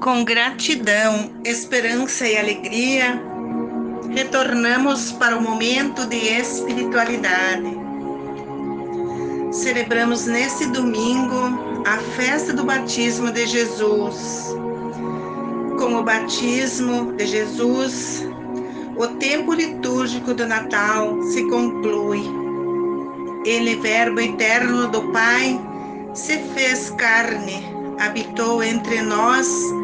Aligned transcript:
Com 0.00 0.24
gratidão, 0.24 1.32
esperança 1.44 2.24
e 2.24 2.36
alegria, 2.36 3.20
retornamos 4.14 5.10
para 5.10 5.36
o 5.36 5.42
momento 5.42 6.06
de 6.06 6.16
espiritualidade. 6.16 7.76
Celebramos 9.50 10.26
nesse 10.26 10.66
domingo 10.66 11.82
a 11.84 11.98
festa 12.16 12.52
do 12.52 12.62
batismo 12.62 13.32
de 13.32 13.44
Jesus. 13.48 14.54
Com 15.80 15.96
o 15.96 16.04
batismo 16.04 17.12
de 17.14 17.26
Jesus, 17.26 18.24
o 18.96 19.08
tempo 19.18 19.52
litúrgico 19.52 20.32
do 20.32 20.46
Natal 20.46 21.20
se 21.24 21.42
conclui. 21.48 22.22
Ele, 23.44 23.74
Verbo 23.76 24.20
eterno 24.20 24.86
do 24.86 25.10
Pai, 25.10 25.60
se 26.14 26.38
fez 26.54 26.90
carne, 26.90 27.66
habitou 27.98 28.62
entre 28.62 29.02
nós 29.02 29.76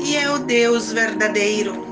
e 0.00 0.16
é 0.16 0.30
o 0.30 0.38
Deus 0.38 0.92
verdadeiro. 0.92 1.84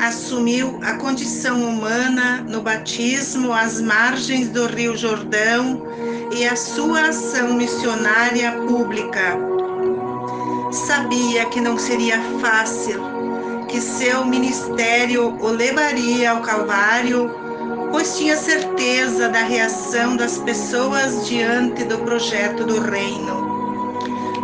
Assumiu 0.00 0.78
a 0.82 0.94
condição 0.94 1.60
humana 1.60 2.44
no 2.48 2.62
batismo 2.62 3.52
às 3.52 3.80
margens 3.80 4.48
do 4.48 4.66
Rio 4.66 4.96
Jordão 4.96 5.82
e 6.32 6.46
a 6.46 6.54
sua 6.54 7.08
ação 7.08 7.54
missionária 7.54 8.52
pública. 8.66 9.36
Sabia 10.70 11.46
que 11.46 11.60
não 11.60 11.76
seria 11.76 12.20
fácil, 12.40 13.00
que 13.68 13.80
seu 13.80 14.24
ministério 14.24 15.36
o 15.40 15.48
levaria 15.48 16.30
ao 16.30 16.42
Calvário, 16.42 17.30
pois 17.90 18.16
tinha 18.16 18.36
certeza 18.36 19.28
da 19.28 19.40
reação 19.40 20.16
das 20.16 20.38
pessoas 20.38 21.26
diante 21.26 21.84
do 21.84 21.98
projeto 21.98 22.64
do 22.64 22.80
reino. 22.80 23.48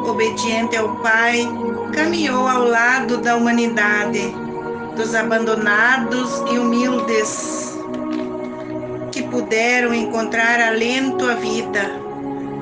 Obediente 0.09 0.77
ao 0.77 0.97
Pai, 0.97 1.47
caminhou 1.95 2.48
ao 2.48 2.64
lado 2.64 3.19
da 3.19 3.37
humanidade, 3.37 4.20
dos 4.97 5.14
abandonados 5.14 6.42
e 6.53 6.59
humildes, 6.59 7.78
que 9.12 9.23
puderam 9.23 9.95
encontrar 9.95 10.61
alento 10.61 11.25
à 11.25 11.34
vida. 11.34 11.83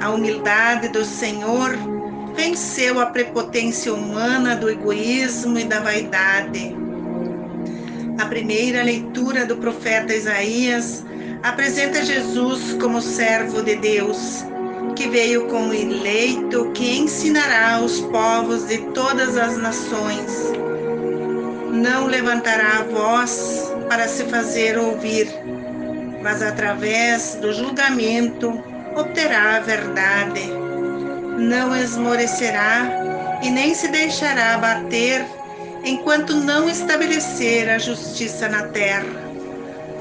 A 0.00 0.10
humildade 0.10 0.88
do 0.88 1.04
Senhor 1.04 1.70
venceu 2.34 3.00
a 3.00 3.06
prepotência 3.06 3.92
humana 3.92 4.54
do 4.54 4.68
egoísmo 4.68 5.58
e 5.58 5.64
da 5.64 5.80
vaidade. 5.80 6.76
A 8.18 8.26
primeira 8.26 8.82
leitura 8.82 9.46
do 9.46 9.56
profeta 9.56 10.14
Isaías 10.14 11.04
apresenta 11.42 12.04
Jesus 12.04 12.76
como 12.78 13.00
servo 13.00 13.62
de 13.62 13.76
Deus 13.76 14.44
que 14.94 15.08
veio 15.08 15.46
como 15.46 15.72
eleito, 15.72 16.70
que 16.72 16.98
ensinará 16.98 17.80
os 17.80 18.00
povos 18.00 18.66
de 18.66 18.78
todas 18.92 19.36
as 19.36 19.56
nações. 19.56 20.52
Não 21.72 22.06
levantará 22.06 22.78
a 22.78 22.82
voz 22.84 23.72
para 23.88 24.06
se 24.08 24.24
fazer 24.24 24.78
ouvir, 24.78 25.28
mas 26.22 26.42
através 26.42 27.36
do 27.36 27.52
julgamento 27.52 28.62
obterá 28.94 29.56
a 29.56 29.60
verdade. 29.60 30.50
Não 31.38 31.74
esmorecerá 31.74 33.40
e 33.42 33.50
nem 33.50 33.74
se 33.74 33.88
deixará 33.88 34.54
abater 34.54 35.24
enquanto 35.84 36.34
não 36.34 36.68
estabelecer 36.68 37.68
a 37.68 37.78
justiça 37.78 38.48
na 38.48 38.68
terra. 38.68 39.32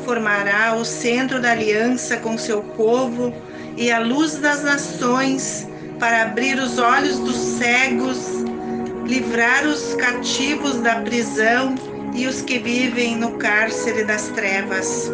Formará 0.05 0.75
o 0.75 0.85
centro 0.85 1.39
da 1.39 1.51
aliança 1.51 2.17
com 2.17 2.37
seu 2.37 2.61
povo 2.61 3.33
e 3.77 3.91
a 3.91 3.99
luz 3.99 4.35
das 4.35 4.63
nações, 4.63 5.67
para 5.99 6.23
abrir 6.23 6.57
os 6.57 6.77
olhos 6.77 7.19
dos 7.19 7.35
cegos, 7.35 8.17
livrar 9.05 9.65
os 9.65 9.95
cativos 9.95 10.77
da 10.77 10.95
prisão 11.01 11.75
e 12.13 12.27
os 12.27 12.41
que 12.41 12.59
vivem 12.59 13.15
no 13.15 13.31
cárcere 13.33 14.03
das 14.03 14.27
trevas. 14.29 15.11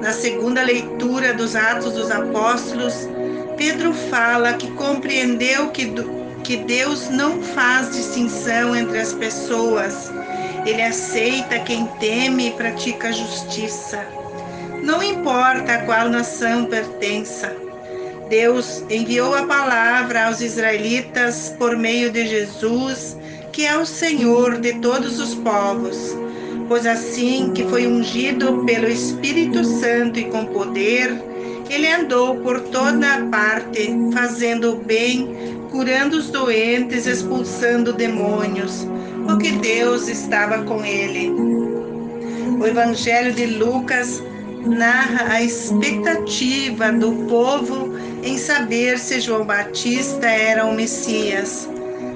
Na 0.00 0.12
segunda 0.12 0.62
leitura 0.62 1.32
dos 1.32 1.54
Atos 1.54 1.92
dos 1.92 2.10
Apóstolos, 2.10 3.08
Pedro 3.56 3.92
fala 4.10 4.54
que 4.54 4.70
compreendeu 4.72 5.70
que, 5.70 5.92
que 6.42 6.56
Deus 6.56 7.08
não 7.08 7.40
faz 7.42 7.92
distinção 7.92 8.74
entre 8.74 8.98
as 8.98 9.12
pessoas. 9.12 10.10
Ele 10.66 10.82
aceita 10.82 11.60
quem 11.60 11.86
teme 12.00 12.48
e 12.48 12.50
pratica 12.52 13.12
justiça. 13.12 14.04
Não 14.82 15.00
importa 15.00 15.74
a 15.74 15.82
qual 15.84 16.08
nação 16.08 16.64
pertença. 16.64 17.54
Deus 18.28 18.82
enviou 18.90 19.32
a 19.34 19.44
palavra 19.44 20.26
aos 20.26 20.40
israelitas 20.40 21.54
por 21.56 21.76
meio 21.76 22.10
de 22.10 22.26
Jesus, 22.26 23.16
que 23.52 23.64
é 23.64 23.76
o 23.78 23.86
Senhor 23.86 24.58
de 24.58 24.72
todos 24.80 25.20
os 25.20 25.36
povos. 25.36 26.16
Pois 26.66 26.84
assim 26.84 27.52
que 27.54 27.62
foi 27.64 27.86
ungido 27.86 28.64
pelo 28.64 28.88
Espírito 28.88 29.64
Santo 29.64 30.18
e 30.18 30.24
com 30.24 30.46
poder, 30.46 31.16
ele 31.70 31.86
andou 31.86 32.36
por 32.36 32.60
toda 32.60 33.14
a 33.14 33.24
parte, 33.26 33.94
fazendo 34.12 34.72
o 34.72 34.76
bem, 34.76 35.60
curando 35.70 36.16
os 36.16 36.28
doentes, 36.28 37.06
expulsando 37.06 37.92
demônios, 37.92 38.86
porque 39.26 39.52
Deus 39.52 40.08
estava 40.08 40.64
com 40.64 40.84
ele. 40.84 41.30
O 42.58 42.66
Evangelho 42.66 43.32
de 43.32 43.46
Lucas 43.46 44.22
narra 44.66 45.34
a 45.34 45.42
expectativa 45.42 46.92
do 46.92 47.12
povo 47.28 47.96
em 48.22 48.38
saber 48.38 48.98
se 48.98 49.20
João 49.20 49.44
Batista 49.44 50.26
era 50.26 50.64
o 50.64 50.74
Messias. 50.74 51.68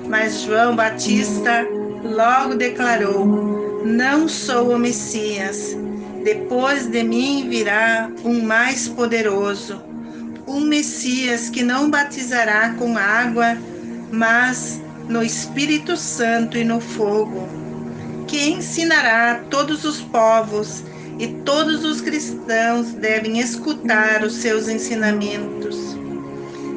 Mas 0.09 0.43
João 0.43 0.77
Batista 0.77 1.67
logo 2.05 2.55
declarou: 2.55 3.27
Não 3.85 4.29
sou 4.29 4.75
o 4.75 4.79
Messias. 4.79 5.77
Depois 6.23 6.87
de 6.87 7.03
mim 7.05 7.49
virá 7.49 8.11
um 8.25 8.43
mais 8.43 8.89
poderoso, 8.89 9.81
um 10.47 10.61
Messias 10.61 11.49
que 11.49 11.63
não 11.63 11.89
batizará 11.89 12.71
com 12.71 12.99
água, 12.99 13.57
mas 14.11 14.81
no 15.09 15.23
Espírito 15.23 15.97
Santo 15.97 16.59
e 16.59 16.65
no 16.65 16.81
fogo, 16.81 17.49
que 18.27 18.49
ensinará 18.51 19.33
a 19.33 19.35
todos 19.37 19.85
os 19.85 20.01
povos 20.01 20.83
e 21.19 21.29
todos 21.29 21.85
os 21.85 22.01
cristãos 22.01 22.93
devem 22.93 23.39
escutar 23.39 24.23
os 24.23 24.35
seus 24.35 24.69
ensinamentos. 24.69 25.97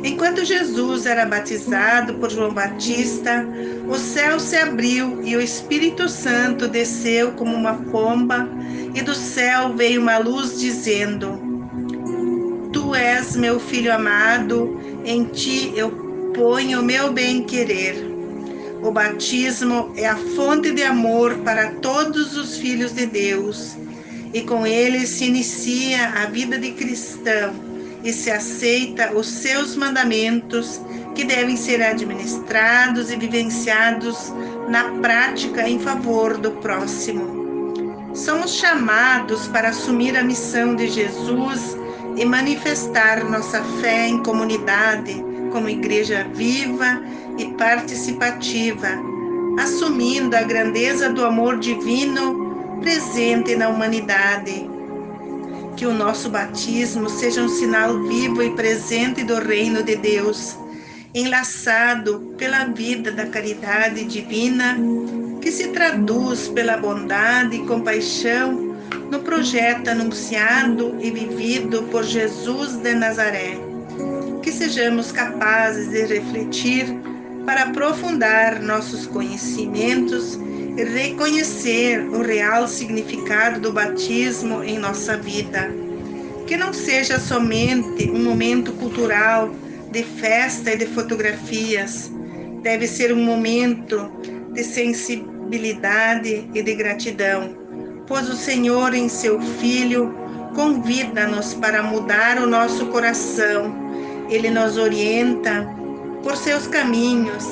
Enquanto 0.04 0.46
Jesus 0.46 1.06
era 1.06 1.26
batizado 1.26 2.14
por 2.16 2.30
João 2.30 2.54
Batista, 2.54 3.46
o 3.88 3.96
céu 3.96 4.40
se 4.40 4.56
abriu 4.56 5.22
e 5.24 5.36
o 5.36 5.42
Espírito 5.42 6.08
Santo 6.08 6.70
desceu 6.70 7.34
como 7.34 7.54
uma 7.54 7.74
pomba, 7.74 8.48
e 8.96 9.02
do 9.02 9.14
céu 9.14 9.74
veio 9.76 10.02
uma 10.02 10.18
luz 10.18 10.58
dizendo: 10.60 11.38
Tu 12.72 12.96
és 12.96 13.36
meu 13.36 13.60
filho 13.60 13.94
amado, 13.94 14.80
em 15.04 15.26
ti 15.26 15.74
eu 15.76 15.92
ponho 16.34 16.80
o 16.80 16.84
meu 16.84 17.12
bem-querer. 17.12 18.08
O 18.82 18.92
batismo 18.92 19.92
é 19.98 20.08
a 20.08 20.16
fonte 20.16 20.72
de 20.72 20.84
amor 20.84 21.36
para 21.40 21.72
todos 21.82 22.38
os 22.38 22.58
filhos 22.58 22.94
de 22.94 23.06
Deus 23.06 23.76
e 24.34 24.42
com 24.42 24.66
ele 24.66 25.06
se 25.08 25.26
inicia 25.26 26.10
a 26.10 26.26
vida 26.28 26.58
de 26.58 26.72
cristão 26.72 27.54
e 28.04 28.14
se 28.14 28.32
aceita 28.32 29.14
os 29.14 29.28
seus 29.28 29.76
mandamentos 29.76 30.82
que 31.16 31.24
devem 31.24 31.58
ser 31.58 31.82
administrados 31.82 33.12
e 33.12 33.18
vivenciados 33.18 34.34
na 34.70 34.86
prática 35.02 35.68
em 35.68 35.80
favor 35.80 36.38
do 36.38 36.52
próximo. 36.52 37.40
Somos 38.14 38.56
chamados 38.56 39.48
para 39.48 39.70
assumir 39.70 40.16
a 40.16 40.24
missão 40.24 40.76
de 40.76 40.88
Jesus 40.88 41.78
e 42.16 42.26
manifestar 42.26 43.24
nossa 43.24 43.62
fé 43.82 44.08
em 44.08 44.24
comunidade, 44.24 45.24
como 45.52 45.70
igreja 45.70 46.28
viva 46.34 47.02
e 47.38 47.46
participativa, 47.54 48.88
assumindo 49.60 50.36
a 50.36 50.42
grandeza 50.42 51.10
do 51.10 51.26
amor 51.26 51.60
divino 51.60 52.39
presente 52.80 53.56
na 53.56 53.70
humanidade. 53.70 54.70
Que 55.78 55.86
o 55.86 55.94
nosso 55.94 56.30
batismo 56.30 57.10
seja 57.10 57.42
um 57.42 57.50
sinal 57.50 58.04
vivo 58.04 58.44
e 58.44 58.52
presente 58.52 59.24
do 59.24 59.40
reino 59.40 59.82
de 59.82 59.96
Deus, 59.96 60.58
enlaçado 61.14 62.34
pela 62.38 62.66
vida 62.66 63.12
da 63.12 63.26
caridade 63.28 64.04
divina, 64.06 64.78
que 65.42 65.52
se 65.52 65.70
traduz 65.70 66.50
pela 66.50 66.78
bondade 66.78 67.56
e 67.56 67.66
compaixão 67.66 68.76
no 69.10 69.20
projeto 69.20 69.90
anunciado 69.90 70.96
e 71.00 71.10
vivido 71.10 71.84
por 71.84 72.04
Jesus 72.04 72.76
de 72.78 72.94
Nazaré. 72.94 73.58
Que 74.44 74.52
sejamos 74.52 75.12
capazes 75.12 75.90
de 75.90 76.06
refletir 76.06 77.09
para 77.50 77.64
aprofundar 77.64 78.62
nossos 78.62 79.08
conhecimentos 79.08 80.40
reconhecer 80.94 82.00
o 82.00 82.22
real 82.22 82.68
significado 82.68 83.60
do 83.60 83.74
batismo 83.74 84.64
em 84.64 84.78
nossa 84.78 85.18
vida. 85.18 85.68
Que 86.46 86.56
não 86.56 86.72
seja 86.72 87.20
somente 87.20 88.08
um 88.12 88.24
momento 88.24 88.72
cultural 88.74 89.50
de 89.92 90.04
festa 90.04 90.74
e 90.74 90.78
de 90.78 90.86
fotografias. 90.86 92.12
Deve 92.62 92.86
ser 92.86 93.12
um 93.12 93.24
momento 93.24 94.12
de 94.54 94.64
sensibilidade 94.64 96.48
e 96.54 96.62
de 96.62 96.76
gratidão, 96.76 97.58
pois 98.06 98.30
o 98.30 98.36
Senhor 98.36 98.94
em 98.94 99.10
seu 99.10 99.42
Filho 99.42 100.14
convida-nos 100.54 101.56
para 101.56 101.82
mudar 101.82 102.38
o 102.38 102.46
nosso 102.46 102.86
coração. 102.86 103.74
Ele 104.30 104.52
nos 104.52 104.78
orienta 104.78 105.79
por 106.24 106.36
seus 106.36 106.68
caminhos 106.68 107.46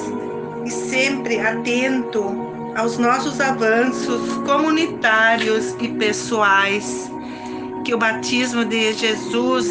e 0.65 0.69
sempre 0.69 1.39
atento 1.39 2.47
aos 2.75 2.97
nossos 2.97 3.39
avanços 3.41 4.33
comunitários 4.45 5.75
e 5.79 5.87
pessoais. 5.89 7.11
Que 7.83 7.93
o 7.93 7.97
batismo 7.97 8.65
de 8.65 8.93
Jesus 8.93 9.65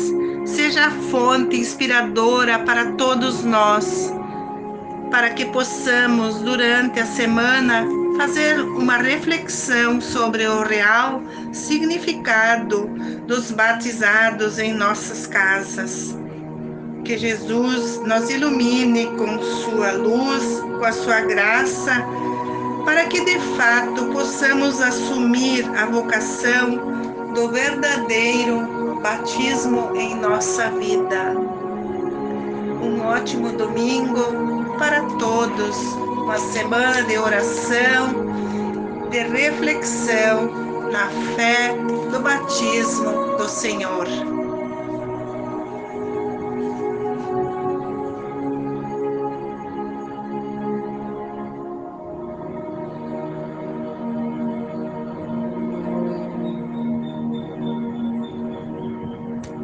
seja 0.47 0.87
a 0.87 0.91
fonte 0.91 1.57
inspiradora 1.57 2.59
para 2.61 2.93
todos 2.93 3.45
nós, 3.45 4.13
para 5.11 5.31
que 5.31 5.45
possamos, 5.47 6.41
durante 6.41 6.99
a 6.99 7.07
semana, 7.07 7.87
fazer 8.17 8.61
uma 8.61 8.97
reflexão 8.97 10.01
sobre 10.01 10.47
o 10.47 10.63
real 10.63 11.23
significado 11.53 12.87
dos 13.27 13.51
batizados 13.51 14.59
em 14.59 14.73
nossas 14.73 15.27
casas. 15.27 16.17
Que 17.07 17.17
Jesus 17.17 18.01
nos 18.01 18.29
ilumine 18.29 19.07
com 19.17 19.41
sua 19.41 19.93
luz, 19.93 20.61
com 20.61 20.85
a 20.85 20.91
sua 20.91 21.21
graça, 21.21 22.05
para 22.85 23.05
que 23.05 23.25
de 23.25 23.39
fato 23.57 24.07
possamos 24.07 24.83
assumir 24.83 25.65
a 25.79 25.87
vocação 25.87 27.33
do 27.33 27.49
verdadeiro 27.49 28.99
batismo 29.01 29.95
em 29.95 30.17
nossa 30.17 30.69
vida. 30.71 31.33
Um 32.83 33.01
ótimo 33.07 33.53
domingo 33.53 34.75
para 34.77 35.03
todos, 35.21 35.77
uma 36.25 36.39
semana 36.39 37.03
de 37.03 37.17
oração, 37.17 38.09
de 39.11 39.19
reflexão 39.19 40.51
na 40.91 41.07
fé 41.37 41.73
do 42.11 42.19
batismo 42.19 43.37
do 43.37 43.49
Senhor. 43.49 44.36